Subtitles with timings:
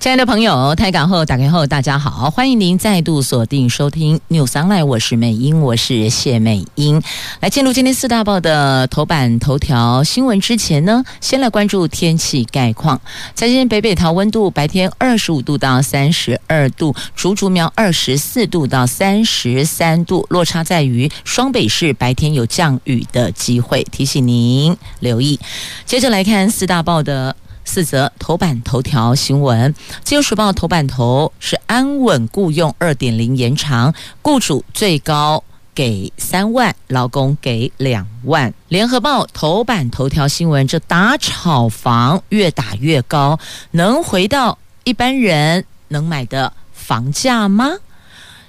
[0.00, 7.02] 亲爱的朋友，台港后打开后，大家好，欢迎您再度锁定收听 News Online，我是美英，我是谢美英。
[7.40, 12.98] 来进入今天四大报的头版头条新闻之前呢，先来关注天气概况。
[13.34, 25.38] 在今天北北桃温度白天二十五度到三十二度，竹竹苗二十四度到三十三度，落差在于双北市白天有降雨的机会，提醒您留意。
[25.84, 27.36] 接着来看四大报的。
[27.70, 38.52] 四则头版头条新闻，自由时报头版头是安稳雇佣二点零延长，雇主最高给三万，劳工给两万。
[38.66, 43.38] 联合报头版头条新闻，这打炒房越打越高，
[43.70, 47.70] 能回到一般人能买的房价吗？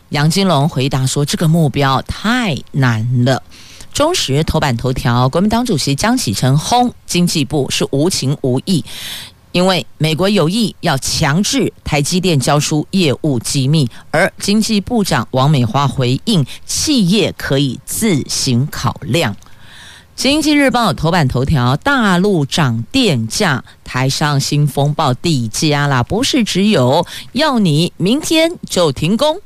[0.09, 3.44] 杨金龙回答说，这个目标太难了。
[3.94, 8.84] 中时头版头条，国民党主席江启臣轰经济部是无情无义，
[9.52, 19.36] 因为美国有意要强制台积电交出业务机密，而经济部长王美花回应，企业可以自行考量。
[20.16, 29.42] 经济日报头版头条，大陆涨电价，台上新风暴递加啦，不是只有要你明天就停工。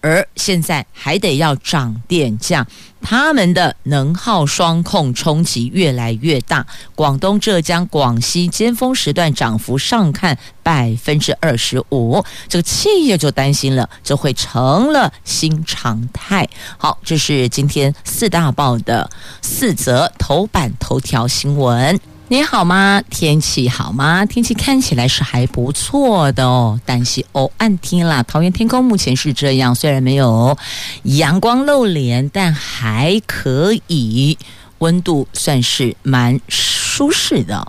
[0.00, 2.66] 而现在还得要涨电价，
[3.02, 6.66] 他们的能耗双控冲击越来越大。
[6.94, 16.48] 广东、浙江、广西尖峰时段涨幅上看百分之二十五，这个企业就担心了，这会成了新常态。
[16.78, 19.10] 好，这是今天四大报的
[19.42, 22.00] 四则头版头条新闻。
[22.32, 23.02] 你好吗？
[23.10, 24.24] 天气好吗？
[24.24, 26.80] 天气看起来是还不错的哦。
[26.86, 30.56] 但是哦，暗天啦，桃园天空目前是这样，虽然没有
[31.02, 34.38] 阳光露脸，但还可以，
[34.78, 37.66] 温度算是蛮舒适的。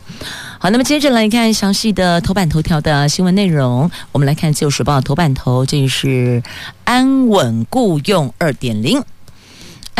[0.59, 3.89] 好，那么接着来看详细的头版头条的新闻内容。
[4.11, 6.43] 我们来看《自由时报》头版头，这是
[6.83, 9.03] 安稳雇用二点零。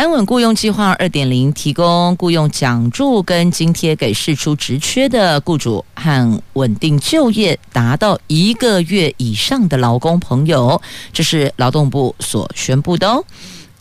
[0.02, 10.82] 安稳雇佣计划二点零提供雇佣奖助跟津贴给释出职缺的雇主和稳定就业达到一个月以上的劳工朋友，
[11.12, 13.24] 这是劳动部所宣布的哦。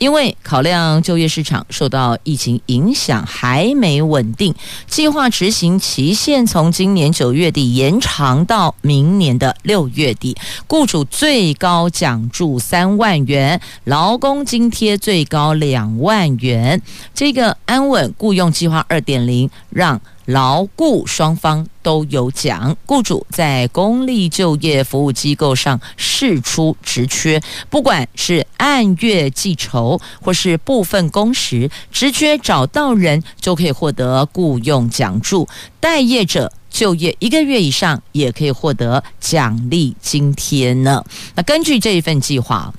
[0.02, 4.56] 因为考量就业市场受到疫情影响还没稳定，
[4.88, 10.36] 计划执行期限从今年九月底延长到明年的六月底。
[10.66, 16.82] 雇主最高奖助三万元，劳工津贴最高两万元。
[17.14, 20.02] 这个安稳雇佣计划二点零让。
[20.26, 35.48] 劳雇双方都有奖，雇主在公立就业服务机构上事出职缺，不管是按月计酬或是部分工时，职缺找到人就可以获得雇佣奖助。
[35.80, 41.04] 待业者就业一个月以上，也可以获得奖励津贴呢。
[41.36, 42.74] 那根据这一份计划。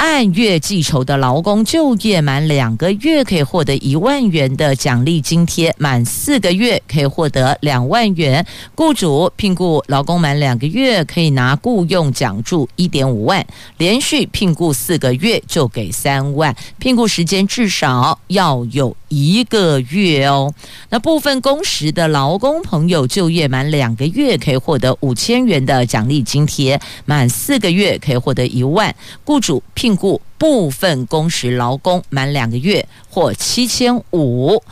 [0.00, 8.46] 按月计酬的劳工就业满两个月可以获得一万元的奖励津贴，满四个月可以获得两万元。
[8.74, 13.46] 雇主聘雇劳工满两个月可以拿雇用奖助一点五万，
[13.76, 20.54] 连续聘雇四个月就给三万，聘雇时间至少要有一个月哦。
[20.88, 28.94] 那部分工时的劳工朋友就业满两个月可以获得五千元的奖励津贴，满四个月可以获得一万。
[29.24, 34.62] 雇主聘雇部分工时劳工满两个月或七千五，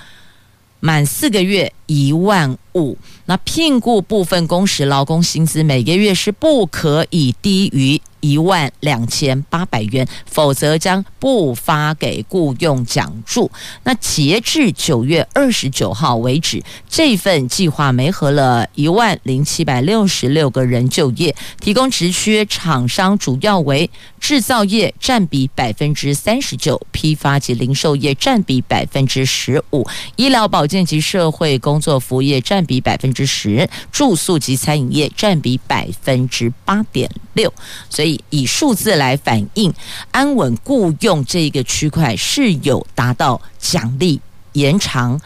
[0.80, 2.96] 满四个月一万五。
[3.24, 8.00] 那聘雇部分工时劳工薪资每个月是不可以低于。
[8.20, 13.48] 一万两千八百元，否则将不发给雇用奖助。
[13.84, 29.84] 那截至九月二十九号为止，这份计划媒合了一万零七百六十六个人就业，提供职缺厂商主要为制造业，占比百分之三十九；批发及零售业占比百分之十五；
[30.16, 37.52] 医疗保健及社会工工作服务业占比百分之十；住宿及餐饮业占比百分之八点六。
[37.88, 38.18] 所以。
[38.30, 39.72] 以数字来反映，
[40.10, 44.20] 安稳雇佣这一个区块是有达到奖励
[44.52, 45.20] 延长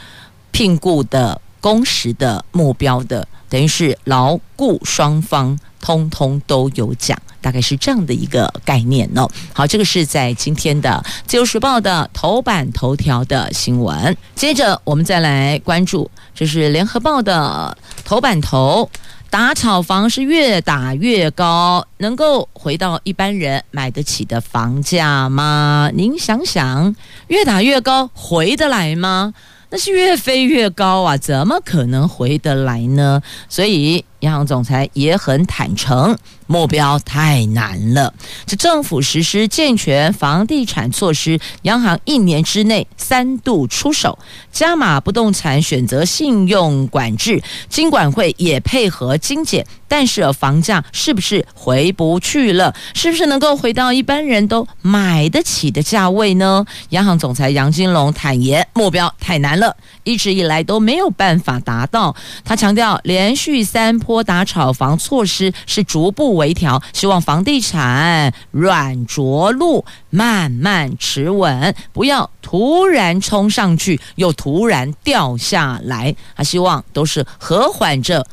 [0.50, 7.18] 聘雇的工时的目标的，等于是劳雇双方通通都有奖。
[7.42, 9.28] 大概是这样的一个概念哦。
[9.52, 14.16] 好，这个是在今天的《自由时报》的头版头条的新闻。
[14.34, 18.88] 接着我们再来关注，这是《联合报》的头版头。
[19.28, 25.90] 打炒房是越打越高，能够回到一般人买得起的房价吗？
[25.94, 26.94] 您想想，
[27.28, 29.32] 越打越高，回得来吗？
[29.70, 33.22] 那是越飞越高啊，怎么可能回得来呢？
[33.48, 36.16] 所以央行总裁也很坦诚。
[36.48, 38.12] 目标太难了。
[38.44, 44.18] 这政府实施健全房地产措施，央行一年之内三度出手，
[44.50, 49.64] 加码不动产选择信用管制，金管会也配合精简。
[49.88, 52.74] 但是房价是不是回不去了？
[52.94, 56.66] 是不是能够回到一般人都买得起的价位呢？
[56.90, 62.14] 央行总裁杨金龙坦言，目标太难了，一直以来都没有办法达到。
[62.44, 76.16] 他强调，连续三波打炒房措施是逐步微调，希望房地产软着陆，慢慢持稳，不要突然冲上去又突然掉下来。
[76.34, 78.26] 他希望都是和缓着，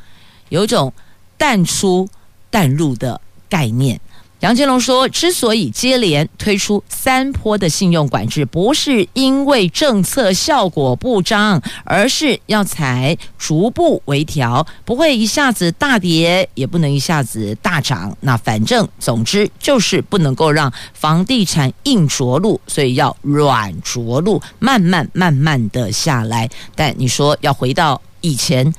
[0.49, 0.91] 有种
[1.37, 2.09] 淡出
[2.49, 4.01] 淡入的概念。
[4.39, 18.15] 杨金龙说：“之所以接连推出三波的信用管制，不是因为政策效果不彰，而是要采逐步微调，不会一下子大跌，也不能一下子大涨。
[18.21, 26.49] 那反正总之就是不能够让房地产硬着陆，所以要软着陆，慢慢慢慢的下来。
[26.75, 28.73] 但你说要回到以前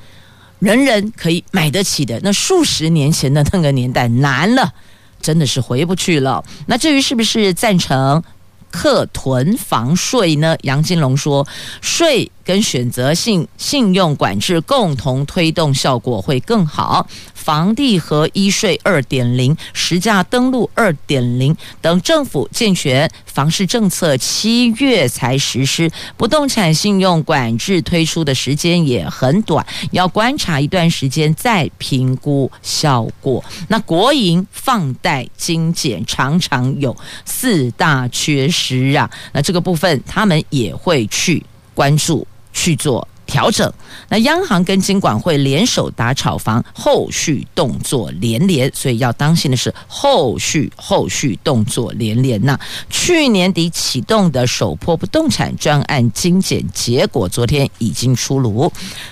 [0.57, 4.73] 人人可以买得起的那数十年前的那个年代，难了。”
[5.21, 6.43] 真的是回不去了。
[6.65, 8.21] 那至于是不是赞成
[8.69, 10.55] 课囤房税呢？
[10.61, 11.45] 杨金龙说，
[11.81, 17.05] 税跟选择性信用管制共同推动效果会更好。
[17.43, 25.89] 房地合一税二点零、实价登录二点零等政府健全房市政策，七月才实施。
[26.15, 33.43] 不动产信用管制推出的时间也很短，要观察一段时间再评估效果。
[33.69, 36.95] 那国营放贷精简常常有
[37.25, 41.43] 四大缺失啊，那这个部分他们也会去
[41.73, 43.07] 关注去做。
[43.31, 43.73] 调整，
[44.09, 52.43] 那央行跟金管会联手打炒房，后续动作连连，所以要当心的是后续后续动作连连。
[52.43, 58.69] 那去年底启动的首波不动产专案精简结果，昨天已经出炉。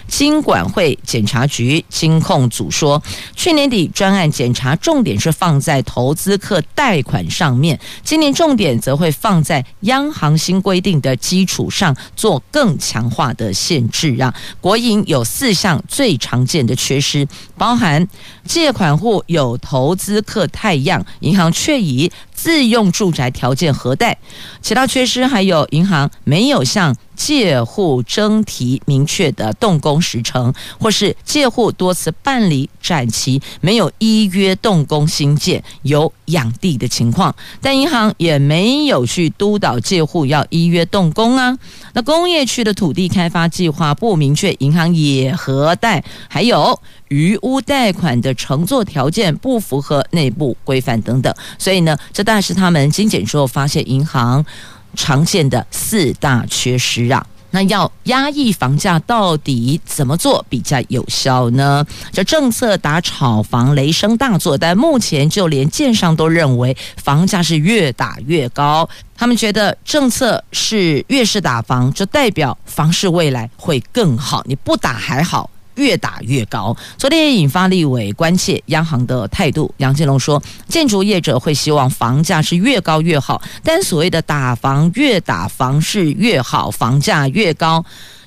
[0.09, 3.01] 金管会检查局金控组说，
[3.37, 14.08] 去年底专案检查重点是放在投资客贷款上面，今年重点则会放在央行新规定的基础上做更强化的限制。
[14.15, 17.27] 让国营有四项最常见的缺失，
[17.57, 18.07] 包含
[18.45, 22.11] 借款户有投资客太样，银行却以
[22.41, 24.13] 自用住宅条件核贷；
[24.61, 41.57] 其他缺失还有银行没有向借户征提明确的动工时程，或是借户多次办理展期，没有依约动工兴建，有养地的情况，但银行也没有去督导借户要依约动工啊。
[41.91, 54.43] 那工业区的土地开发计划不明确，银行也核贷，还有余屋贷款的承作条件不符合内部规范等等，所以呢，这大是他们精简之后发现银行。
[54.95, 61.85] 常见的四大缺失啊，那要压抑房价到底怎么做比较有效呢？
[62.11, 68.89] 这政策打炒房雷声大作，但目前就连建商都认为房价是越打越高。
[69.15, 74.43] 他们觉得政策是越是打房，就代表房市未来会更好。
[74.47, 75.47] 你不打还好。
[75.79, 79.73] 越打越高，昨天也引发立委关切央行的态度。
[79.77, 87.83] 杨金龙说，建筑业者会希望房价是越高越好，但所谓的打房越打房市越好，房价越高。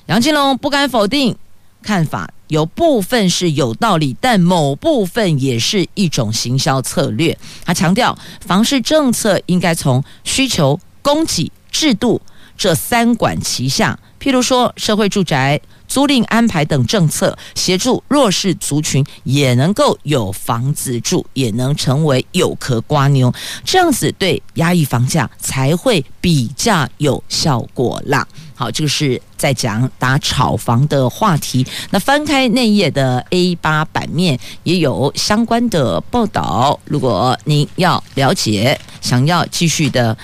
[0.07, 1.35] 杨金龙不敢否定
[1.83, 7.37] 看法，有部分是有道理，但某部分也是一种行销策略。
[7.63, 12.19] 他强调，房市政策应该从需求、供给、制度。
[12.57, 13.97] 这三管齐下。
[14.19, 15.59] 譬如说，社会住宅。
[15.85, 23.31] 租赁安排等政策，协助弱势族群也能够有房子住，也能成为有壳瓜牛，
[23.63, 28.27] 这样子对压抑房价才会比较有效果啦。
[28.55, 31.63] 好，这个是在讲打炒房的话题。
[31.91, 36.79] 那翻开内页的 A 八版面也有相关的报道。
[36.85, 40.17] 如果您要了解，想要继续的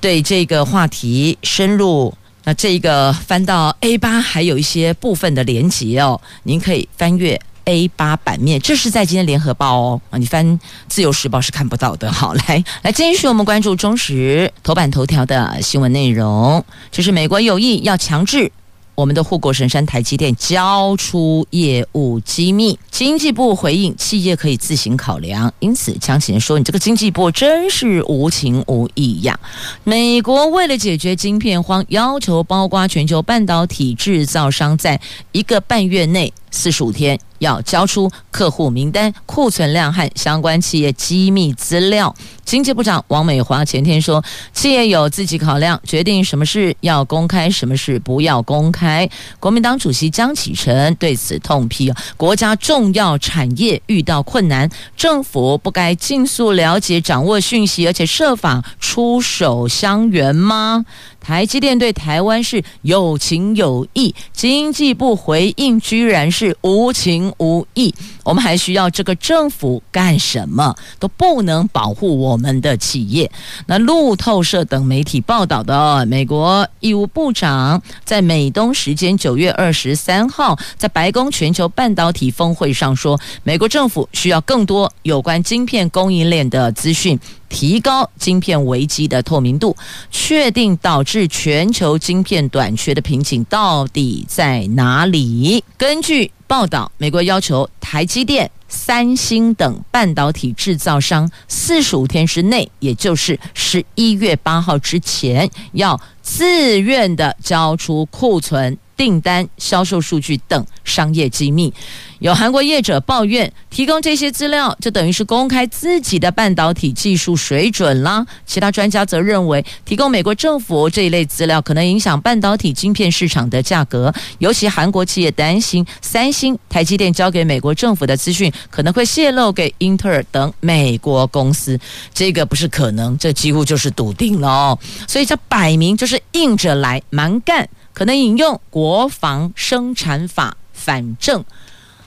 [0.00, 2.12] 对这个话题深入。
[2.44, 12.10] 那这个翻到 A 八还有一些部分的连结哦，您可以翻阅 A 八版面，这是在今天联合报哦，你翻自由时报是看不到的。
[12.10, 18.50] 好，来来继续我们关注中时头版头条的新闻内容，这是美国有意要强制。
[18.98, 29.38] 我们的护国神山台积电交出业务机密，经济部回应企业可以自行考量，因此江启臣说：“你这个经济部真是无情无义呀！”
[29.84, 35.00] 美国为了解决晶片荒，要求包括全球半导体制造商在
[35.30, 36.32] 一个半月内。
[36.50, 42.14] 四十五天要交出客户名单、库存量和相关企业机密资料。
[42.44, 49.08] 经济部长王美华前天说，企业有自己考量，决定什么事要公开，什么事不要公开。
[49.38, 60.86] 国民党主席江启臣对此痛批：国家重要产业遇到困难，政府不该尽速了解、掌握讯息，而且设法出手相援吗？
[61.28, 67.94] 台积电对台湾是有情有义，经济部回应居然是无情无义。
[68.24, 70.74] 我们还需要这个政府干什么？
[70.98, 73.30] 都不能保护我们的企业。
[73.66, 87.20] 那路透社等媒体报道的，美国义务部长在美东时间九月二十三号在白宫全球半导体峰会上说，美国政府需要更多有关晶片供应链的资讯。
[87.48, 89.76] 提高晶片危机的透明度，
[90.10, 95.62] 确定导致全球晶片短缺的瓶颈到底在哪里？
[95.76, 108.76] 根据报道，美国要求台积电、三星等半导体制造商四十五天之内，也就是十一月八号之前，要自愿的交出库存。
[108.98, 111.72] 订单、销售数据等商业机密，
[112.18, 118.26] 有韩国业者抱怨，提供这些资料就等于是公开自己的半导体技术水准啦。
[118.44, 131.78] 其他专家则认为，提供美国政府这一类资料可能影响半导体晶片市场的价格，尤其韩国企业担心三星、台积电交给美国政府的资讯可能会泄露给英特尔等美国公司。
[132.12, 134.78] 这个不是可能，这几乎就是笃定了哦。
[135.06, 137.68] 所以这摆明就是硬着来，蛮干。
[137.98, 141.44] 可能引用国防生产法，反正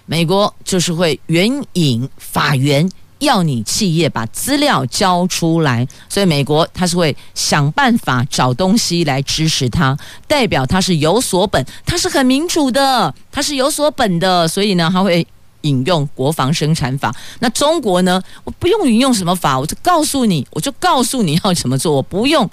[0.06, 9.98] 美国就是会援引法源，要你企业把资料交出来，所以美国他是会想办法找东西来支持他，
[10.30, 15.28] 代表他是有所本，他是很民主的，他是有所本的，所以呢，他会
[15.64, 17.14] 引用国防生产法。
[17.40, 22.50] 那中国呢，我不用引用什么法，我就告诉你，我就告诉你要怎么做，我不用。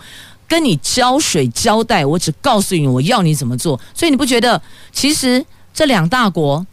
[0.49, 6.67] 跟你浇水浇带，我只告诉你我要你怎么做，所以你不觉得其实这两大国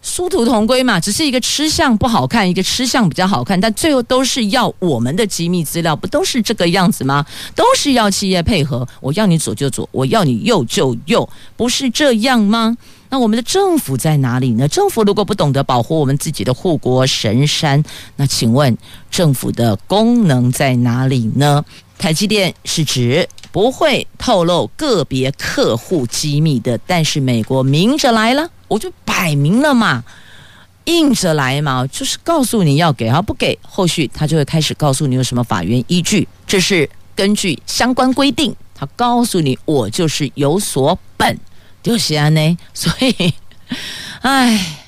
[0.00, 1.00] 殊途同归嘛？
[1.00, 7.26] 只是一个吃相不好看，一个吃相比较好看，但最后都是要我们的机密资料，不都是这个样子吗？
[7.56, 12.76] 都是要企业配合，我要你左就左，我要你右就右，不是这样吗？
[13.10, 14.68] 那我们的政府在哪里呢？
[14.68, 17.82] 政府如果不懂得保护我们自己的护国神山，
[18.16, 18.76] 那请问
[19.10, 21.64] 政府的功能在哪里呢？
[21.98, 30.04] 台积电是指不会透露个别客户机密的，但是美国明着来了，我就摆明了嘛，
[30.84, 41.36] 硬着来嘛，就是告诉你要给，啊不给，后续他就会开始告诉你有什么法源依据，这是根据相关规定，他告诉你我就是有所本，
[41.82, 43.34] 就是安呢，所以，
[44.20, 44.78] 唉，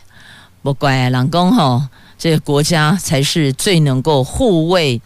[0.63, 1.83] 不怪老公吼，
[2.17, 5.01] 这个国家才是最能够护卫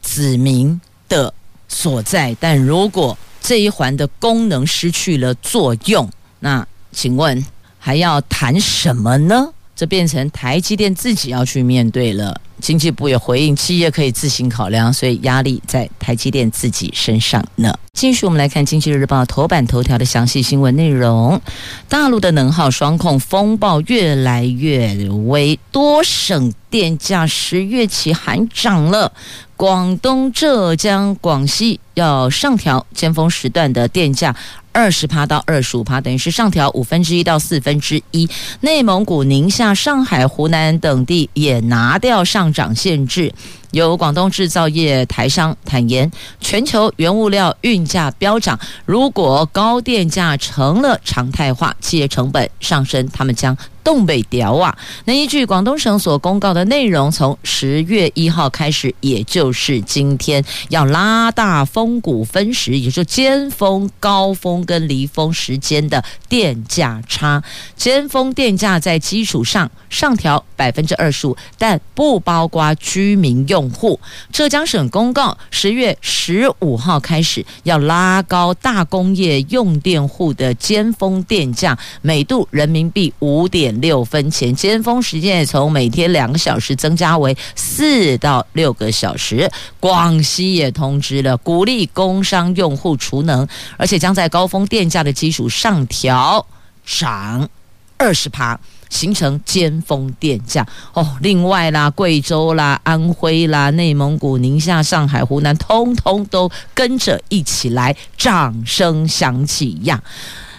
[0.00, 0.80] 子民
[1.12, 1.34] 的
[1.68, 6.08] 所在，但如果这一环的功能失去了作用，
[6.40, 7.44] 那请问
[7.78, 9.52] 还要谈什么呢？
[9.82, 12.40] 这变成台积电自己要去面对了。
[12.60, 17.76] 经济部也回应，企业可以自行考量，所以压力在台积电自己身上呢。
[17.92, 21.40] 继续，我们来看《经济日报》头版头条的详细新闻内容：
[21.88, 24.94] 大陆的能耗双控风暴越来越
[25.26, 29.12] 微，多省电价十月起喊涨了。
[29.56, 34.34] 广东、浙江、广西要上调尖峰时段的电价
[34.72, 38.28] 二十趴到二十五趴，等于是上调五分之一到四分之一。
[38.60, 43.32] 内蒙古、宁夏、上海、湖南等地也拿掉上涨限制。
[43.72, 46.10] 有广东制造业台商坦言，
[46.40, 54.76] 全球原物料运价飙涨，如果高电价成了常态化，企业成本上升，他们将东北调啊。
[55.06, 67.42] 那依据广东省所公告的内容，从十月一号开始，也就是今天，要拉大峰谷分时，也就是尖峰、高峰跟离峰时间的电价差。
[67.74, 73.61] 尖峰电价在基础上上调百分之二十五，但不包括居民用。
[73.62, 74.00] 用户。
[74.32, 89.48] 浙江省公告，十月十五号开始要拉高大工业用电户的尖峰电价，每度人民币五点六分钱，尖峰时间也从每天两个小时增加为四到六个小时。
[89.78, 96.44] 广西也通知了，鼓励工商用户储能，而且将在高峰电价的基础上调
[96.84, 97.48] 涨
[97.96, 98.58] 二十趴。
[98.92, 110.00] 形成尖峰电价哦，另外啦，贵州啦、安徽啦、内蒙古、宁夏、上海、湖南，通通都跟着一起来，掌声响起呀！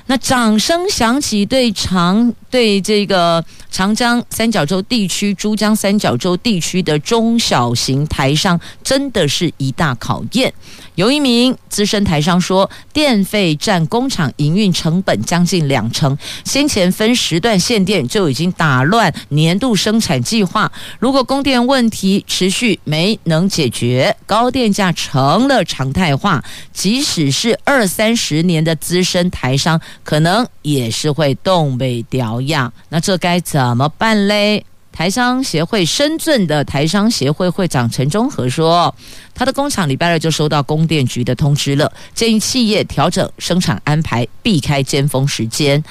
[0.07, 10.51] 那掌声响起，对长对这个长江三角洲地区、珠江三角洲地区的中小型台商，真的是一大考验。
[10.95, 20.71] 有一名资深台商说，电费占工厂营运成本将近两成，先前分时段限电就已经打乱年度生产计划。
[20.99, 32.71] 如果供电问题持续没能解决，高电价成了常态化，即使是二三十年的资深台商，可能也是会东北调样。
[32.89, 34.63] 那这该怎么办嘞？
[34.93, 38.93] 台商协会深圳的台商协会会长陈忠和说，
[39.33, 45.83] 他的工厂礼拜二就收到供电局的通知了，建议企业调整生产安排，避开尖峰时间。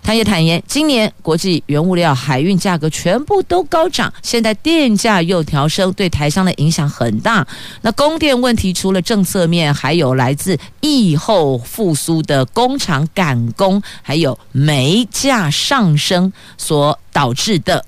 [0.00, 7.46] 他也坦言，今年国际原物料海运价格全部都高涨，现在电价又调升，对台商的影响很大。
[7.82, 17.84] 那供电问题除了政策面，还有来自疫后复苏的工厂赶工，还有煤价上升所导致的。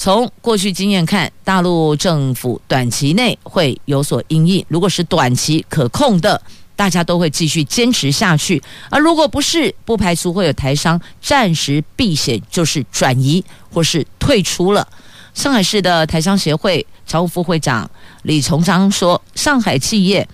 [0.00, 4.64] 从过去经验看，大陆政府短期内会有所因应。
[4.66, 6.40] 如果是短期可控的，
[6.74, 14.88] 大家都会继续坚持下去；而如果不是，不排除会有台商暂时避险，就是转移或是退出了。
[15.34, 17.88] 上海市的台商协会常务副会长
[18.22, 20.26] 李崇章说：“上海企业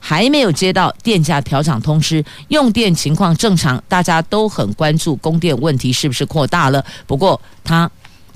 [0.00, 6.84] 还没有接到电价调涨通知，用电情况正常，大家都很关注供电问题是不是扩大了。
[7.06, 7.88] 不过他。”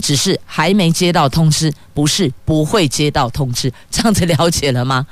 [0.02, 5.06] 只是还没接到通知，不是不会接到通知， 这样子了解了吗？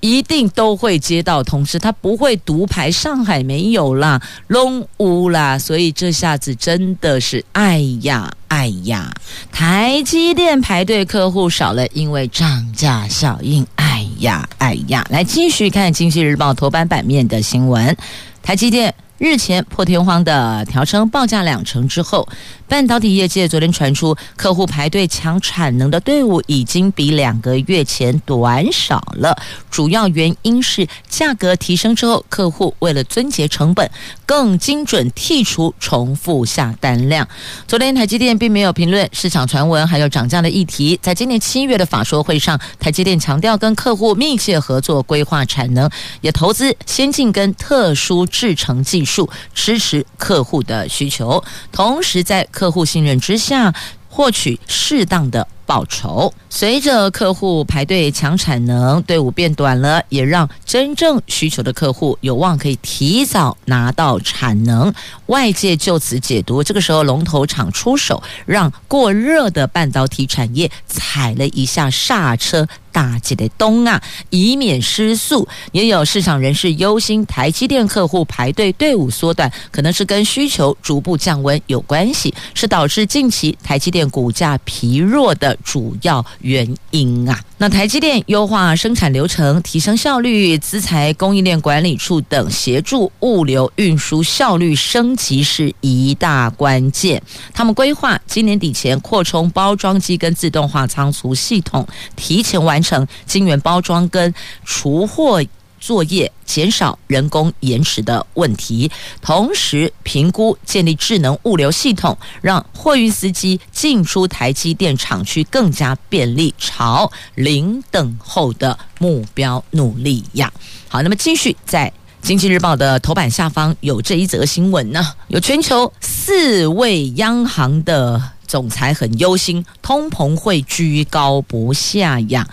[0.00, 9.14] 一定都会接到通知，他不会独排上海没有啦，拢有啦，所以这下子真的是哎呀哎呀，
[9.52, 17.96] 台积电排队客户少了，因为涨价效应，哎呀哎呀，来继续看《经济日报》头版版面的新闻，
[18.42, 18.92] 台积电。
[19.22, 22.26] 日前破天荒的调升报价两成之后，
[22.66, 29.40] 半导体业界昨天传出客户排队抢产能的队伍已经比两个月前短少了。
[29.70, 33.88] 主要原因是价格提升之后，客户为了尊节成本，
[34.26, 37.28] 更精准剔除重复下单量。
[37.68, 40.98] 昨天台积电并没有评论市场传闻还有涨价的议题。
[41.00, 45.88] 在今年七月的法说会上，台积电强调跟客户密切合作，规划产能，
[46.22, 49.11] 也投资先进跟特殊制程技术。
[49.54, 53.74] 支持客户的需求，同时在客户信任之下
[54.08, 56.32] 获取适当的报酬。
[56.50, 64.92] 随着客户排队抢产能，队伍变短了，也让真正需求的客户有望可以提早拿到产能。
[65.26, 72.66] 外界就此解读，这个时候龙头厂出手，让过热的半导体产业踩了一下刹车。
[72.92, 75.48] 大吉的东啊，以免失速。
[75.72, 87.40] 也有市场人士忧心，台积电客户排队队伍缩短，可能是跟需求逐步降温有关系，是导致近期台积电股价疲弱的主要原因啊。
[87.56, 97.22] 那台积电优化生产流程，提升效率，资材供应链管理处等协助物流运输效率升级是一大关键。
[97.54, 102.82] 他们规划今年底前扩充包装机跟自动化仓储系统，提前完。
[102.82, 104.34] 成晶圆包装跟
[104.64, 105.40] 储货
[105.82, 108.88] 作业，减少人工延迟的问题，
[109.20, 120.50] 同时评估建立智能物流系统，让货运司机进出台积电厂区更加便利，朝零等候的目标努力呀。
[120.88, 121.92] 好，那么继续在
[122.22, 128.22] 经济日报的头版下方有这一则新闻呢，有全球四位央行的。
[128.44, 132.46] 总裁很忧心，通膨会居高不下呀。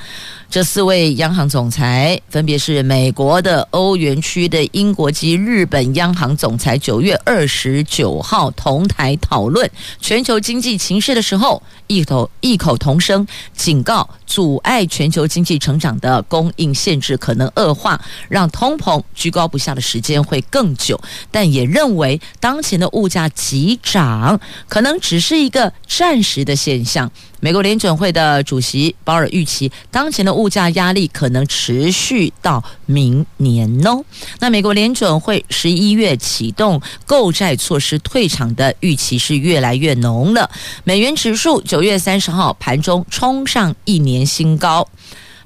[0.50, 9.70] 这四位央行总裁分别是美国的、欧元区的、英国及日本央行总裁，九月二十九号同台讨论
[10.02, 21.00] 全球经济情势的时候，异口异口同声警告，阻碍全球经济成长的供应限制可能恶化，让通膨居高不下的时间会更久。
[21.30, 27.12] 但也认为，当前的物价急涨可能只是一个暂时的现象。
[27.42, 34.04] 美国联准会的主席鲍尔预期，当前的物价压力可能持续到明年哦。
[34.40, 40.50] 那美国联准会十一月启动购债措施退场的预期是越来越浓了。
[40.84, 44.88] 美元指数九月三十号盘中冲上一年新高，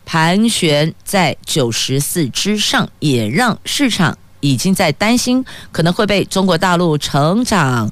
[0.03, 7.91] 盘旋在九十四之上，也让市场已经在担心可能会被中国大陆成长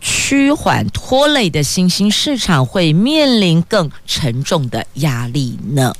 [0.00, 5.94] 趋缓拖累的新兴市场会面临更沉重的压力呢。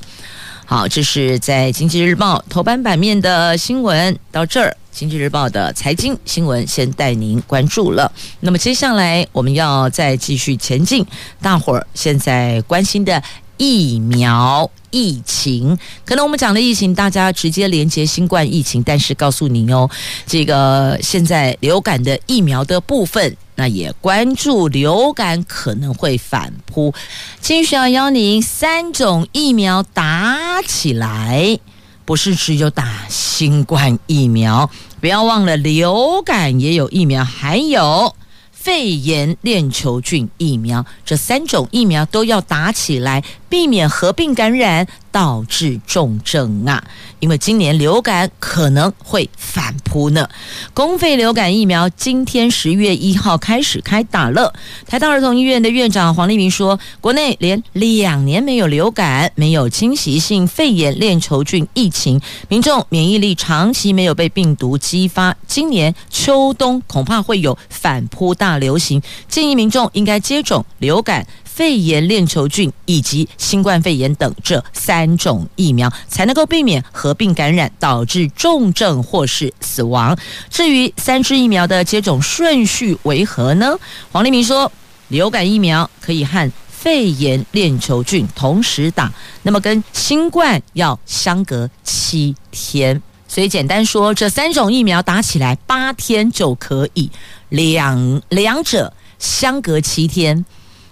[0.65, 4.17] 好，这是在《经济日报》头版版面的新闻。
[4.31, 8.11] 到这儿，《经济日报》的财经新闻先带您关注了。
[8.41, 11.05] 那么接下来我们要再继续前进，
[11.41, 13.23] 大伙儿现在关心的
[13.57, 19.89] 疫苗疫情，可能我们讲的疫情，大家直接连接新冠疫情，但是告诉您哦，
[20.25, 23.35] 这个现在流感的疫苗的部分。
[23.59, 26.93] 那也关注流感可能会反扑，
[27.41, 31.57] 今天需要邀您三种疫苗打起来，
[32.05, 34.69] 不是只有打新冠疫苗，
[35.01, 38.15] 不要忘了流感也有疫苗，还有
[38.51, 44.87] 肺炎链球菌疫苗，这三种疫苗都要打起来，避免合并感染。
[45.09, 46.83] 导致重症啊！
[47.19, 50.29] 因为今年流感可能会反扑呢。
[50.75, 54.53] 公费流感疫苗今天十月一号开始开打了。
[54.85, 71.25] 台大儿童医院的院长黄立明说，国内连两年没有流感，没有侵袭性肺炎链球菌疫情，民众免疫力长期没有被病毒激发，今年秋冬恐怕会有反扑大流行，建议民众应该接种流感。
[71.57, 80.15] 肺炎链球菌以及新冠肺炎等这三种疫苗，才能够避免合并感染导致重症或是死亡。
[80.51, 83.75] 至于三支疫苗的接种顺序为何呢？
[84.11, 84.71] 黄立明说，
[85.07, 97.09] 流感疫苗可以和肺炎链球菌同时打，那么跟新冠要相隔七天，所以简单说，这三种疫苗打起来八天就可以，
[97.49, 100.45] 两两者相隔七天。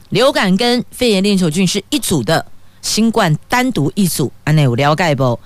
[0.10, 2.46] 流感跟肺炎链球菌是一组的，
[2.82, 4.32] 新冠单独一组。
[4.44, 5.40] 安内有了解不？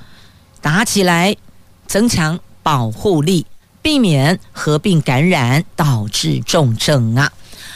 [0.62, 1.36] 打起来
[1.88, 3.46] 增强保护力，
[3.82, 7.32] 避免合并感染导致重症啊！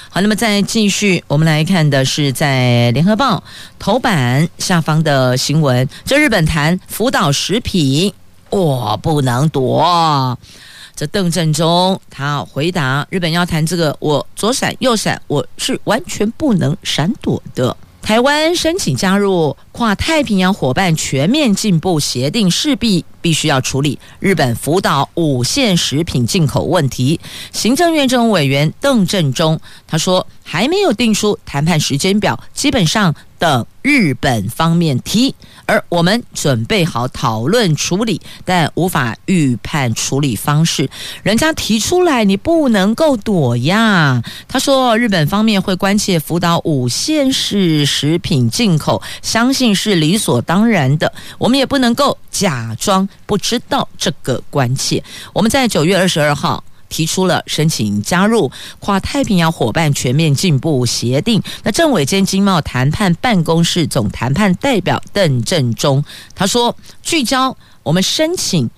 [0.09, 3.43] 好，那么再继续，我们来看的是在联合报
[3.79, 5.87] 头版下方的新闻。
[6.05, 8.13] 这日本谈福岛食品，
[8.49, 10.37] 我不能躲。
[10.95, 17.75] 这邓振中他回答：日本要谈这个，我左闪右闪，我是完全不能闪躲的。
[18.01, 27.17] 台湾申请加入跨太平洋伙伴全面进步协定，势必必须要处理日本福岛五县食品进口问题。
[27.53, 35.35] 行政院政务委员邓振中他说，还没有定出谈判时间表，基本上等日本方面提。
[35.65, 40.89] 而我们准备好讨论处理，但无法预判处理方式。
[41.23, 44.23] 人家提出来，你不能够躲呀。
[44.47, 51.11] 他说，日本方面会关切福岛五县市食品进口，相信是理所当然的。
[51.37, 55.03] 我们也不能够假装不知道这个关切。
[55.33, 56.63] 我们在九月二十二号。
[56.93, 61.41] 提出了申请加入跨太平洋伙伴全面进步协定。
[61.63, 68.69] 那政委兼经贸谈判办公室总谈判代表邓振中他说：“聚焦我们申请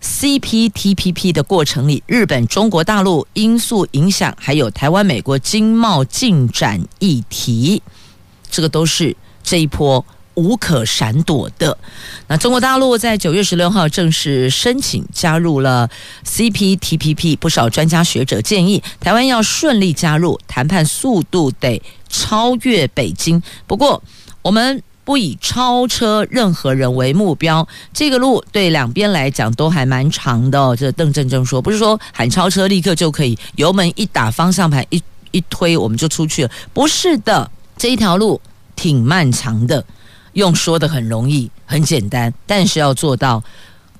[0.00, 7.82] CPTPP 的过程里，日本、中国大陆因素影响，还有台湾、美国经贸进展议题，
[8.50, 10.02] 这个都是这一波。”
[10.34, 11.76] 无可闪躲的。
[12.28, 15.88] 那中国大陆在九月十六号正式申请加入了
[16.24, 23.42] CPTPP，不少专家学者建议，台湾要顺利加入，谈判速度得超越北京。
[23.66, 24.02] 不过，
[24.40, 30.76] 我们不以超车任何人为目标，这个路对两边来讲都还蛮长的。
[30.76, 36.50] 这邓振正说，不是说喊超车立刻就可以油门一打，方向盘一一推，我们就出去了。
[36.72, 38.40] 不是的，这一条路
[38.76, 39.84] 挺漫长的。
[40.34, 43.42] 用说的很容易，很简单，但是要做到，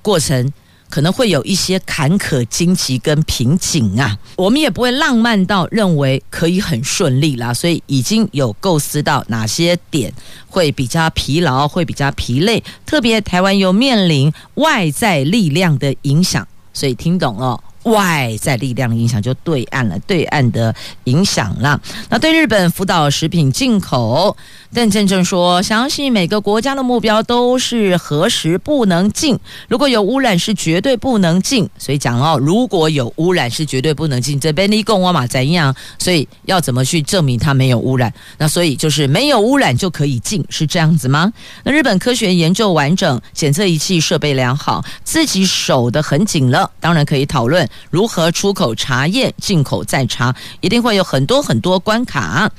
[0.01, 0.51] 过程
[0.89, 4.17] 可能会有一些坎坷、荆棘跟瓶颈啊。
[4.35, 10.13] 我们也不会浪漫到认为可以很顺利啦，所以已经有构思到哪些点
[10.47, 12.63] 会比较疲劳，会比较疲累。
[12.85, 17.59] 特别台湾又面临外在力量的影响，所以听懂了。
[17.83, 20.73] 外在力量的影响，就对岸了，对岸的
[21.05, 21.79] 影响了。
[22.09, 24.35] 那对日本福岛食品进口，
[24.73, 31.69] 邓正正说，相信每个国家的目标都是何时不能进，如果有污染是绝对不能进。
[31.77, 35.75] 所以讲哦，如果有污染是绝对不能进，这边你跟我嘛怎样？
[35.99, 38.11] 所以要怎么去证明它没有污染？
[38.37, 41.31] 那所以就是没有污染就可以进，是这样子吗？
[41.63, 47.67] 那日本科学研究完整，检测仪器设备良好，自己守得很紧了，当然可以讨论。
[47.89, 52.51] 如何出口查验，进口再查，一定会有很多很多关卡。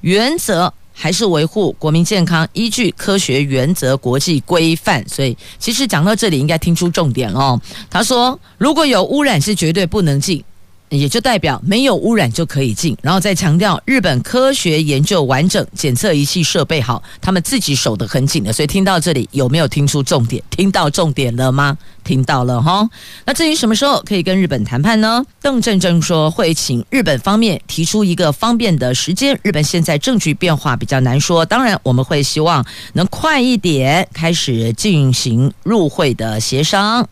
[0.00, 5.06] 原则还是维护国民健康，依据科学原则、国际规范。
[5.08, 7.60] 所以，其实讲到这里，应该听出重点哦。
[7.88, 10.42] 他说，如果有污染，是绝对不能进。
[10.90, 18.52] 也就代表没有污染就可以进，然后再强调日本科学研究完整，检测仪器设备好，他们自己守得很紧的。
[18.52, 20.42] 所以听到这里有没有听出重点？
[20.50, 21.78] 听到重点了吗？
[22.02, 22.88] 听到了哈。
[23.24, 25.24] 那至于什么时候可以跟日本谈判呢？
[25.40, 29.38] 邓正正说会请日本方面提出一个方便的时间。
[29.42, 37.08] 日本现在政局变化比较难说，当然我们会希望能快一点开始进行入会的协商。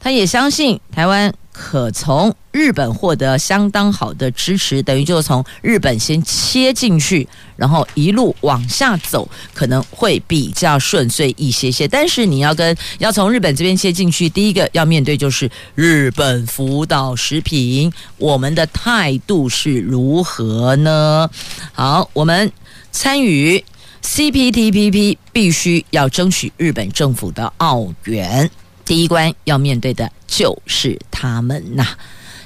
[0.00, 1.32] 他也相信台湾。
[1.62, 11.86] 可从日本获得相当好的支持，等于就是从日本先切进去，然后一路往下走，可能会比较顺遂一些些。
[11.86, 21.30] 但是你要跟要从日本这边切进去，第一个要面对就是日本福岛食品，我们的态度是如何呢？
[21.72, 22.50] 好，我们
[22.90, 23.62] 参与
[24.02, 28.50] CPTPP 必须要争取日本政府的澳援。
[28.90, 31.86] 第一关要面对的就是他们呐，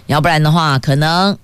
[0.09, 1.39] 要不然的话可能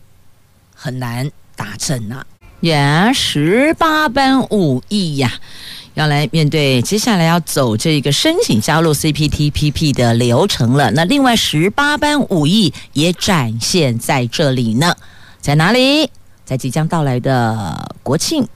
[0.75, 2.23] 很难达成呐。
[2.61, 5.33] 呀，十八般武艺呀，
[5.95, 10.91] 要来面对接下来要走这个申请加入 CPTPP 的流程了。
[10.91, 14.95] 那另外十八般武艺也展现在这里呢，
[15.41, 16.11] 在哪里？
[16.45, 18.47] 在即将到来的国庆。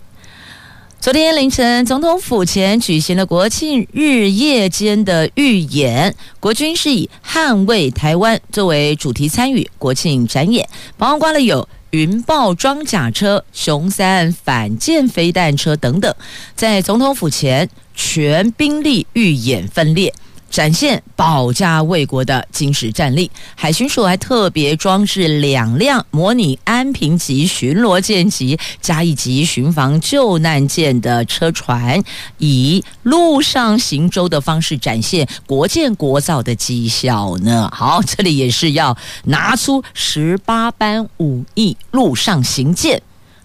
[1.04, 16.14] 昨天凌晨，总统府前举行了国庆日夜间的预演，国军是以“捍卫台湾”作为主题参与国庆展演，包括了有云豹装甲车、熊三反舰飞弹车等等，
[16.56, 20.10] 在总统府前全兵力预演分裂。
[20.50, 32.00] 展现保家卫国的精实战力，海巡署还特别装置两辆模拟安平级巡逻舰级、嘉义级巡防救难舰的车船，
[32.38, 37.68] 以陆上行舟的方式展现国建国造的绩效呢。
[37.74, 43.02] 好，这里也是要拿出十八般武艺，陆上行舰，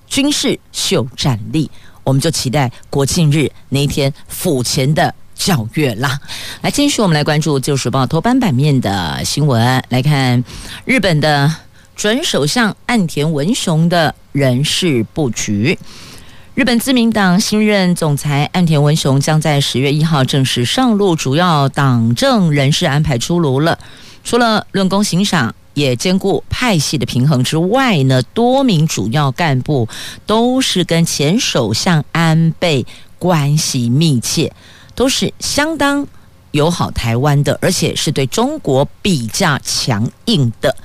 [0.08, 1.72] 军事秀战力。
[2.04, 5.14] 我们就期待国庆日那一天府前的。
[5.40, 6.20] 教育啦，
[6.62, 10.44] 来继续我们来关注《旧时报》头版版面的新闻，来看
[10.84, 11.56] 日本的
[11.96, 15.80] 准首相岸田文雄的人事布局。
[16.56, 23.80] 日本自民党新任总裁岸田文雄将在十月一号正式上路，主要党政人事安排出炉了。
[24.26, 29.88] 除了论功行赏，也兼顾派系的平衡之外呢，多名主要干部
[30.26, 32.86] 都是跟前首相安倍
[33.18, 34.52] 关系密切。
[35.00, 36.06] 都是相当
[36.52, 40.76] 友好台湾的，而且是对中国比较强硬的。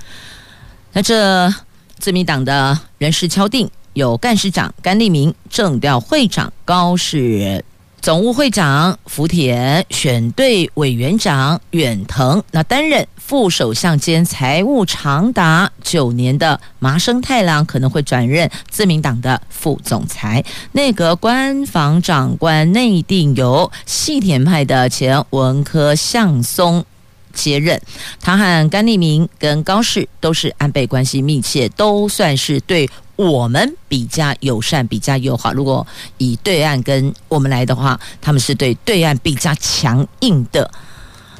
[0.92, 1.52] 那这
[1.98, 7.64] 自民党的人事敲定，有干事长甘立明、政调会长高市。
[8.04, 20.44] 总务会长福田、选对委员长远藤，那担任副首相兼财务长达九年的麻生太郎可能会转任自民党的副总裁。
[20.72, 26.84] 内阁官房长官内定由细田派的前文科相松
[27.32, 27.80] 接任。
[28.20, 32.86] 他和甘利明跟高市都是安倍关系密切，都算是对。
[33.16, 35.52] 我们比较友善，比较友好。
[35.52, 35.86] 如果
[36.18, 40.70] 以对岸跟我们来的话，他们是对对岸比较强硬的，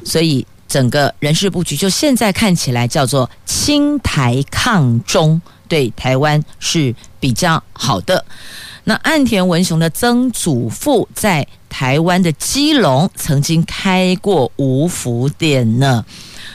[0.03, 8.23] 所以整个人事布局就现在看起来叫做亲台抗中，对台湾是比较好的。
[8.87, 16.05] 那岸田文雄的曾祖父在台湾的基隆曾经开过五福店呢。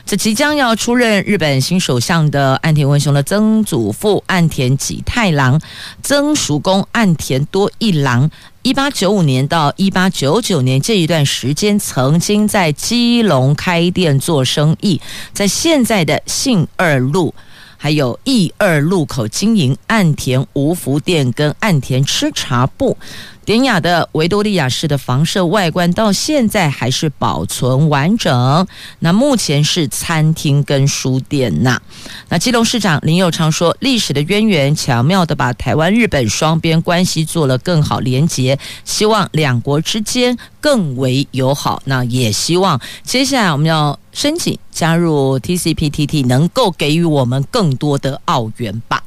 [0.06, 5.60] 这即将要出任日本新首相的岸田文雄的曾祖父岸田吉太郎，
[6.02, 8.30] 曾叔公岸田多一郎，
[8.62, 15.00] 一八九五年到一八九九年这一段时间，曾经在基隆开店做生意，
[15.32, 17.34] 在现在的信二路
[17.82, 22.98] 还有义二路口经营岸田吴福店跟岸田吃茶部。
[23.50, 28.64] 典雅的维多利亚式的房舍外观到现在还是保存完整。
[29.00, 31.82] 那目前是餐厅跟书店呐。
[32.28, 41.82] 那基隆市长林右昌说，历史的渊源巧妙地把台湾日本双边关系做了更好连结，希望两国之间更为友好。
[41.86, 49.02] 那也希望接下来我们要申请加入 TCPTT，能够给予我们更多的澳元吧。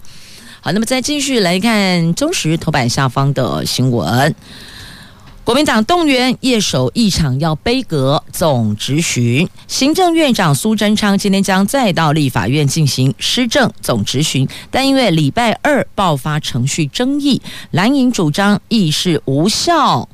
[0.65, 4.33] 好，那么再继续来看中时头版下方的新闻。
[5.43, 20.07] 国民党动员夜守议场要杯阁总执询，行政院长苏贞昌今天将再到立法院进行施政总执询，但因为礼拜二爆发程序争议，蓝营主张议事无效。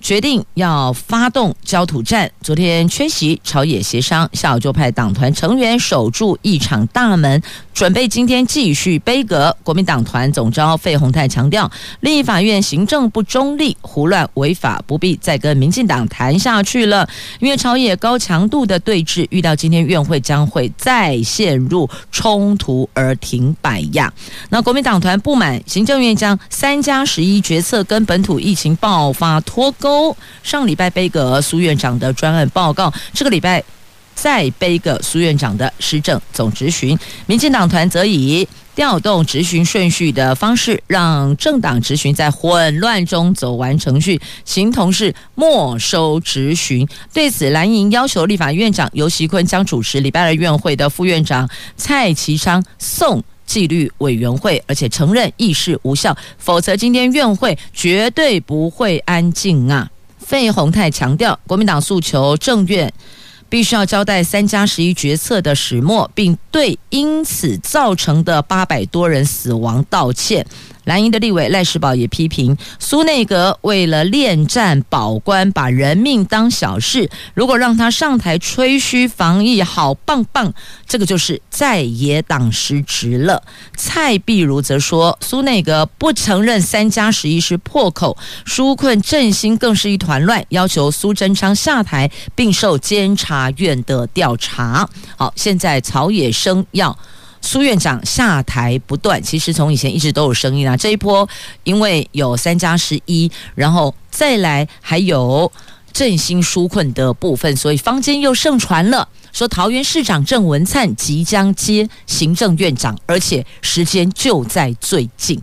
[0.00, 2.30] 决定要发动焦土战。
[2.42, 7.40] 昨天缺席朝野协商，下午就派党团成员守住一场大门，
[7.74, 9.54] 准备今天继续杯葛。
[9.62, 17.06] 国民党团总召费鸿泰强调，立法院行政不中立、胡乱违法，不必再跟民进党谈下去了。
[17.38, 24.12] 因为朝野高强度的对峙，遇到今天院会将会再陷入冲突而停摆呀。
[24.48, 29.89] 那国民党团不满行政院将三加十一决策跟本土疫情爆发脱钩。
[30.42, 33.62] 上礼拜背个苏院长的专案报告，这个礼拜
[34.14, 36.98] 再背个苏院长的施政总执询。
[37.26, 46.86] 民进党团则以调动执询顺序的方式，让政党执询在混乱中走完程序，形同是没收执询。
[47.12, 59.90] 对此，蓝营要求立法院长游锡堃将主持礼拜二院会的副院长蔡其昌送纪律委员会，而且承认议事无效，否则今天院会绝对不会安静啊！
[60.20, 62.92] 费鸿泰强调，国民党诉求政院
[63.48, 70.46] 必须要交代三加十一决策的始末，并对因此造成的八百多人死亡道歉。
[70.84, 77.10] 蓝营的立委赖世宝也批评苏内阁为了恋战保官，把人命当小事。
[77.34, 80.52] 如果让他上台吹嘘防疫好棒棒，
[80.86, 83.42] 这个就是在野党失职了。
[83.76, 88.16] 蔡壁如则说，苏内阁不承认三加十一是破口，
[88.46, 94.88] 纾困振兴更是一团乱，要求苏贞昌下台并受监察院的调查。
[95.16, 96.96] 好，现在朝野声要。
[97.40, 100.76] 苏院长下台不断，其实从以前一直都有声音啊。
[100.76, 101.28] 这一波
[101.64, 105.50] 因为有三加十一，然后再来还有
[105.92, 115.40] 振兴纾困的部分，所以坊间又盛传了说桃园市长郑文灿即将接行政院长，而且时间就在最近。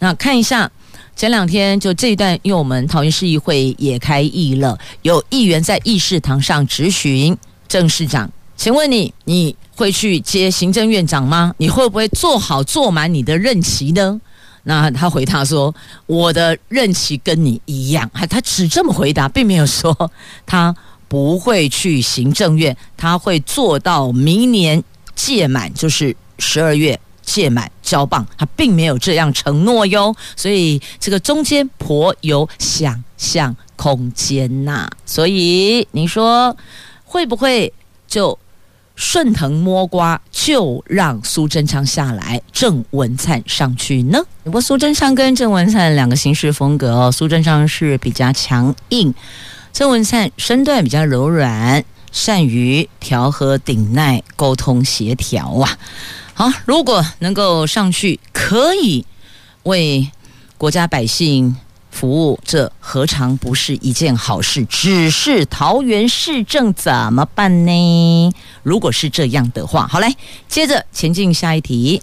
[0.00, 0.70] 那看一下
[1.16, 9.56] 前两天就这一段，因为我们桃园市议会也开议了，有议员在议事堂上质询郑市长，请问你你。
[9.78, 11.54] 会去接行政院长吗？
[11.58, 14.20] 你会不会做好做满你的任期呢？
[14.64, 15.72] 那他回答说
[16.06, 20.10] ：“我的任期跟你一样。”他只这么回答，并没有说
[20.44, 20.74] 他
[21.06, 24.82] 不会去行政院，他会做到明年
[25.14, 28.26] 届满，就是十二月届满交棒。
[28.36, 34.90] 他并没有这样承诺哟，所以这个中间颇有想象空间呐。
[35.06, 36.56] 所以你说
[37.04, 37.72] 会不会
[38.08, 38.36] 就？
[38.98, 44.20] 顺藤摸瓜，就让苏贞昌下来，郑文灿上去呢？
[44.42, 49.14] 不过苏贞昌跟郑文灿两个行事风格哦，苏贞昌是比较强硬，
[49.72, 55.78] 郑文灿身段比较柔软，善于调和顶耐，沟通协调啊。
[56.34, 59.06] 好，如果能够上去，可以
[59.62, 60.10] 为
[60.58, 61.56] 国家百姓。
[61.98, 64.64] 服务，这何尝不是一件好事？
[64.66, 68.32] 只是桃园市政怎么办呢？
[68.62, 70.14] 如果是这样的话，好来，
[70.46, 72.00] 接着前进下一题，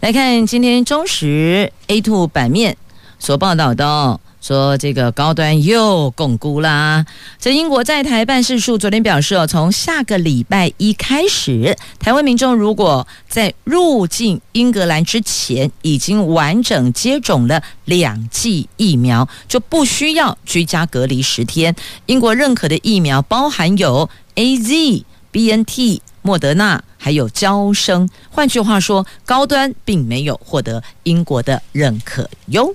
[0.00, 2.78] 来看今天中时 A two 版面
[3.18, 4.18] 所报道的。
[4.46, 7.04] 说这个高端又巩固啦。
[7.40, 21.74] 这英国在台办事处昨天表示哦，从下个礼拜一开始，台湾民众如果在入境英格兰之前已经完整接种了两剂疫苗，就不需要居家隔离十天。
[22.06, 28.08] 英国认可的疫苗包含有 AZ、BNT、莫德纳，还有娇生。
[28.30, 32.72] 换句话说，高端并没有获得英国的认可哟。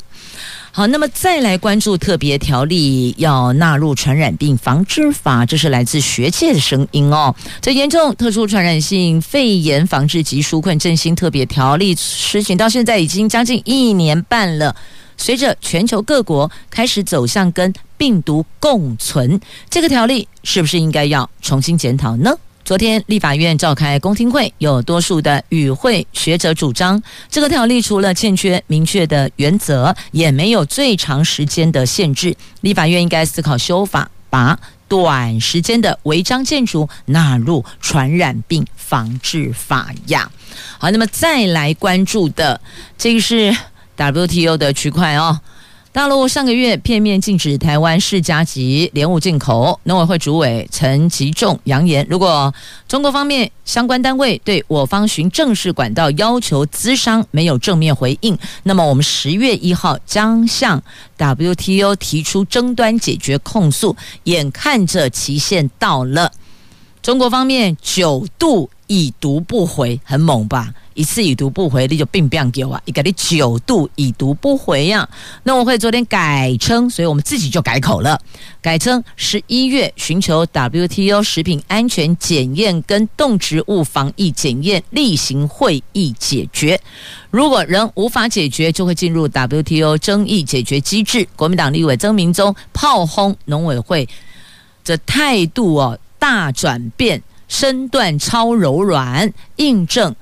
[0.73, 7.35] 好，那么再来关注特别条例要纳入传染病防治法，这是来自学界的声音哦。
[7.61, 14.73] 这严重特殊传染性肺炎防治及纾困振兴特别条例实行到现在已经将近一年半了。
[15.17, 22.33] 随着全球各国开始走向跟病毒共存，这个条例是不是应该要重新检讨呢？
[22.71, 32.33] 昨天立法院召开公听会，有多数的与会学者主张，这个条例除了欠缺明确的原则，也没有最长时间的限制。
[32.61, 34.57] 立法院应该思考修法，把
[34.87, 40.31] 短时间的违章建筑纳入传染病防治法呀。
[40.77, 42.61] 好，那么再来关注的，
[42.97, 43.53] 这个是
[43.97, 45.41] WTO 的区块哦。
[45.93, 52.53] 大陆上个月片面禁止台湾释迦及莲雾进口，农委会主委陈吉仲扬言，如果
[52.87, 60.81] 中国方面相关单位对我方循正式管道要求咨商没有正面回应，那么我们十月一号将向
[61.17, 63.93] WTO 提出争端解决控诉。
[64.23, 66.31] 眼看着期限到了，
[67.01, 70.69] 中国方面九度已读不回，很猛吧？
[70.95, 72.81] 一次已读不回，你就并不给我啊！
[72.83, 75.09] 你给你九度已读不回呀、啊？
[75.43, 78.19] 农委会昨天改称，所以我们自己就改口了，
[78.61, 86.77] 改称十一月寻求 WTO 食品安全检验跟动植物防疫检验例行会议解决。
[87.29, 91.25] 如果仍无法解决，就会进入 WTO 争议解决机制。
[91.37, 94.09] 国民党立委曾明宗炮轰农委会
[94.83, 100.15] 这态度哦，大转变，身段超柔软，印证。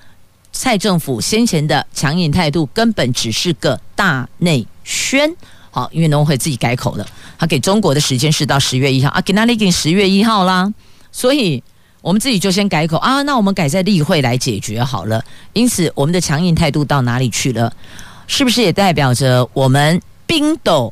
[0.51, 5.32] 蔡政府先前的强硬态度根本只是个大内宣，
[5.69, 7.05] 好，因为农会自己改口了，
[7.38, 10.73] 他给中国的时间是到十月一号啊，给那里给十月一号啦，
[11.11, 11.63] 所以
[12.01, 15.23] 我们自己就先改口啊，那我们改在例会来解决好了。
[15.53, 17.71] 因此，我们的强硬态度到哪里去了？
[18.25, 20.91] 是不是也代表着我们冰斗，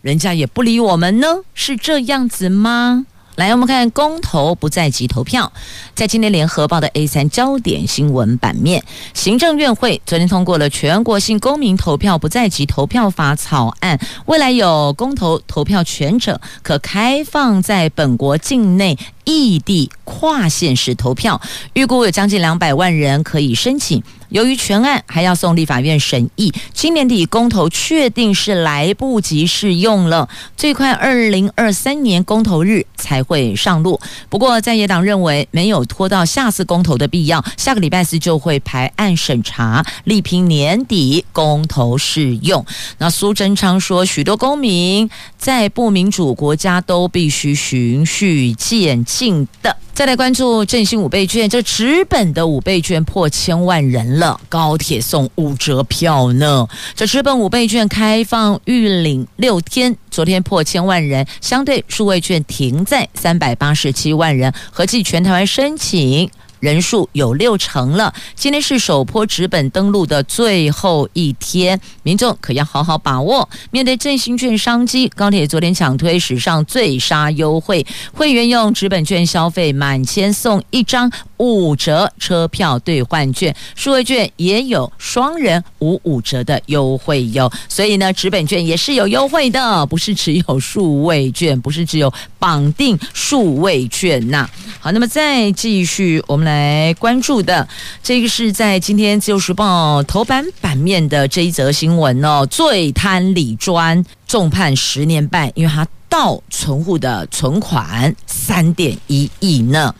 [0.00, 1.28] 人家也不理我们呢？
[1.52, 3.04] 是这样子吗？
[3.36, 5.52] 来，我们看公投不在籍投票，
[5.94, 18.96] 在今天联合报的 A 三焦点新闻版面，行政院会昨天通过了全国性公民投票不在籍投票法草案，未来有公投投票权者可开放在本国境内。
[19.26, 21.40] 异地跨县市投票，
[21.72, 24.02] 预估有将近两百万人可以申请。
[24.34, 34.00] 由于全案还要送立法院审议，今年底公投确定是来不及适用了，最快二零二三年公投日才会上路。
[34.28, 42.66] 不过在野党认为没有拖到下次公投的必要，下个礼拜四就会排案审查，力拼年底公投适用。
[42.98, 45.08] 那苏贞昌说，许多公民
[45.38, 49.46] 在不民主国家都必须循序渐进。
[49.62, 56.66] 的，再来关注振兴五倍券，这纸本的五倍券破千万人了，高铁送五折票呢。
[56.94, 66.30] 这纸本五倍券开放预领六天，昨天破千万人，相对数位券停在三百八十七万人，合计全台湾申请。
[66.60, 68.14] 人数有六成了。
[68.34, 73.46] 今天是首波纸本登录的最后一天，民众可要好好把握。
[73.70, 87.50] 面对振兴券商机，高铁昨天抢推史上最杀优惠，会员用纸本券消费满千送一张五折车票兑换券，数位券也有双人五五折的优惠哟。
[87.68, 94.48] 所以呢，纸本券也是有优惠的，不是只有数位券，不是只有绑定数位券呐。
[94.80, 96.94] 好，那么再继续，我们来。
[96.98, 97.66] 关注的
[98.02, 104.02] 这个是在今天《自由时报》头版版面的这一则新闻哦，最贪理专
[104.34, 109.94] 重判十年半，因为他盗存户的存款三点一亿呢。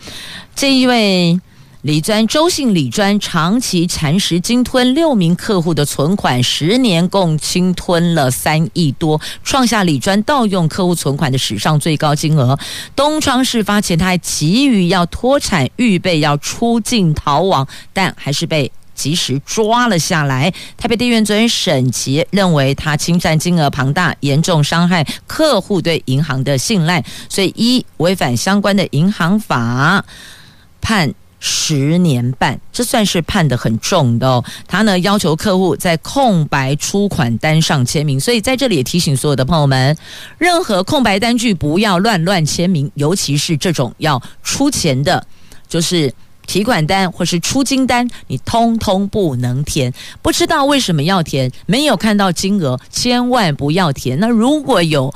[0.57, 1.39] 这一位。
[1.83, 12.59] 李专周姓李专长期蚕食鲸吞六名客户的存款，十年共鲸吞了三亿多，创下李专盗用客户存款的史上最高金额。
[12.97, 20.53] 东窗事发前，他还急于要脱产，预备要出境逃亡，但还是被及时抓了下来。
[20.77, 30.05] 台北地院昨天审结，认为他侵占金额庞大，严重伤害客户对银行的信赖，所以一违反相关的银行法，
[30.81, 31.15] 判。
[31.47, 34.43] 十年半，这算是判得很重的哦。
[34.67, 39.95] 他呢要求客户在空白出款单上签名，所以在这里也提醒所有的朋友们，
[40.39, 45.27] 任何空白单据不要乱乱签名，尤其是这种要出钱的，
[45.69, 46.11] 就是
[46.47, 49.93] 提款单或是出金单，你通通不能填。
[50.23, 54.19] 不知道为什么要填，没有看到金额，千万不要填。
[54.21, 55.15] 那如果有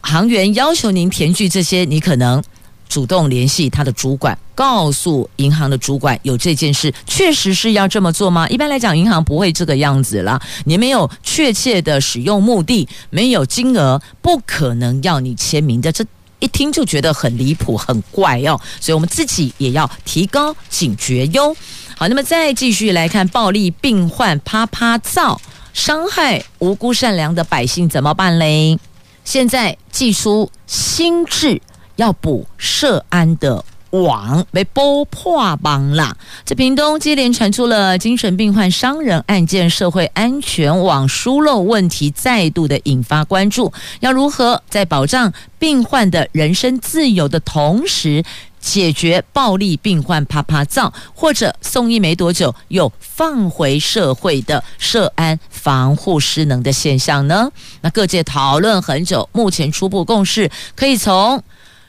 [0.00, 2.42] 行员要求您填具这些，你可能。
[2.88, 8.48] 主动联系他的主管，告诉银行的主管有这件事，确实是要这么做吗？
[8.48, 10.40] 一般来讲，银行不会这个样子啦。
[10.64, 15.90] 你没有确切的使用目的，没有金额，不可能要你签名的。
[15.90, 16.04] 这
[16.46, 18.60] 一听就觉得很离谱、很怪哦。
[18.80, 21.52] 所以我们自己也要提高警觉哟。
[21.96, 25.40] 好，那么再继续来看，暴力病患啪啪造，
[25.74, 28.78] 伤害无辜善良的百姓怎么办嘞？
[29.24, 31.60] 现在祭出心智。
[31.96, 33.64] 要补涉安的
[34.02, 36.16] 网被剥破帮了！
[36.44, 43.72] 这屏东接连传出了精神病患伤人案件，社会安全网疏漏问题再度的引发关注。
[44.00, 48.24] 要如何在保障病患的人身自由的同时，
[48.60, 57.48] 解决暴力病患啪啪造，或者送医没多久又放回社会的社安防护失能的现象呢？
[57.82, 61.42] 那各界讨论很久，目前初步共识可以从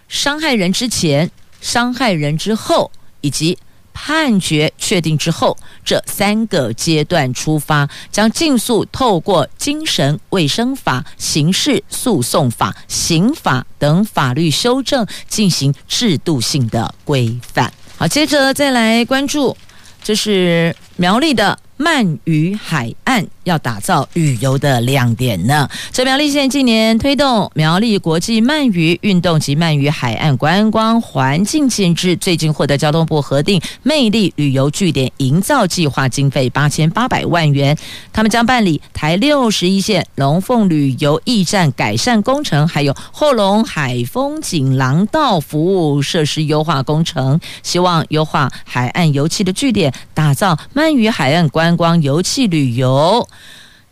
[0.08, 1.32] 伤害人之前。
[1.68, 2.89] 伤害人之后，
[3.20, 3.57] 以及
[3.93, 17.74] 判决确定之后，这三个阶段出发，将尽速透过精神卫生法、刑事诉讼法、刑法等法律修正，进行制度性的规范。
[17.97, 19.57] 好，接着再来关注，
[20.01, 21.59] 这是苗栗的。
[21.78, 25.68] 鳗鱼海岸要打造旅游的亮点呢。
[25.93, 37.76] 这苗栗县近年推动苗栗国际鳗鱼运动及鳗鱼海岸观光环境建置，最近获得交通部核定魅力旅游据点营造计划经费八千八百万元。
[38.12, 51.78] 他们将办理台六十一线龙凤旅游驿站改善工程，还有后龙海风景廊道服务设施优化工程，希望优化海岸游憩的据点，打造鳗鱼海岸观。
[51.78, 53.28] 光游憩旅游，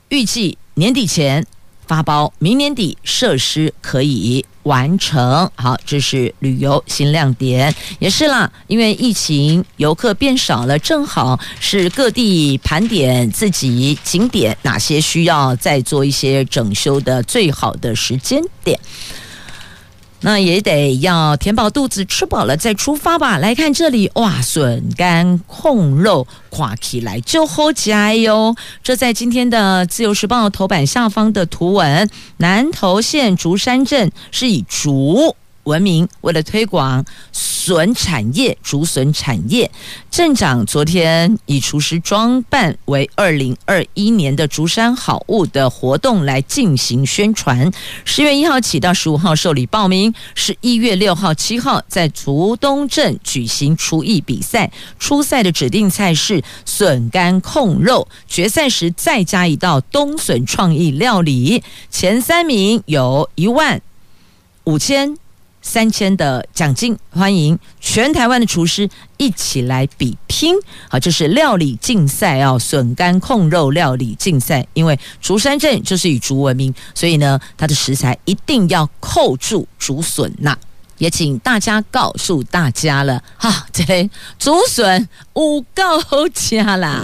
[0.09, 1.45] 预计年底前
[1.87, 5.49] 发包，明年底设施可以完成。
[5.55, 8.51] 好，这是旅游新亮点，也是啦。
[8.67, 18.79] 因为疫情游客变少了，正好是各地盘点自己景点哪些需要再做一些整修的最好的时间点。
[20.25, 23.37] 那也得要填饱肚子，吃饱了再出发吧。
[23.37, 28.55] 来看这里，哇，笋干控肉，垮起来就喝起来哟。
[28.81, 35.35] 这在今天的《自由时报》头版下方的图文，南投县竹山镇是以竹。
[35.65, 39.69] 闻名，为了推广笋产业，竹笋产业，
[40.09, 47.71] 镇长昨天以厨师装扮为二零二一年的竹山好物的活动来进行宣传。
[48.03, 54.71] 十月一号起到十五号受理报名，十一月六号、七号在竹东镇举行厨艺比赛。
[54.99, 61.63] 初赛的指定菜是笋干控肉，决赛时再加一道冬笋创意料理。
[61.89, 63.81] 前三名有一万
[64.65, 65.17] 五千。
[65.65, 68.87] 三千的奖金，欢迎全台湾的厨师
[69.17, 70.53] 一起来比拼。
[70.87, 74.65] 好，这是料理竞赛哦，笋干控肉料理竞赛。
[74.75, 80.55] 因为竹山镇就是以竹闻名，所以呢，它的食材一定要扣住竹笋呐。
[80.99, 87.03] 也请大家告诉大家了，哈，这竹笋五够加啦。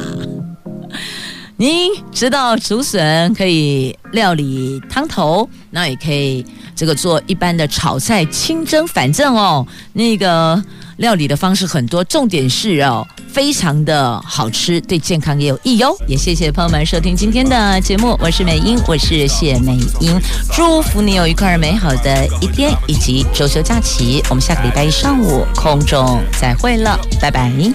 [1.62, 6.44] 您知道竹笋可以料理汤头，那也可以。
[6.76, 10.60] 这个做一般的炒菜、清蒸，反正哦，那个
[10.98, 15.96] 料理的方式很多，重点是哦，非常的好吃，对健康也有益哟。
[16.08, 20.20] 也谢谢朋友们收听今天的节目，我是美英，我是谢美英，
[20.52, 24.24] 祝福你有一块美好的一天以及周休假期。
[24.32, 27.72] 我们下个礼拜一上午空中再会了，拜拜。